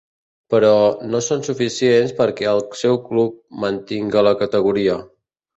Però, 0.53 0.69
no 1.11 1.19
són 1.25 1.43
suficients 1.49 2.15
perquè 2.21 2.49
el 2.53 2.63
seu 2.81 2.99
club 3.11 3.39
mantinga 3.67 4.29
la 4.31 4.37
categoria. 4.45 4.99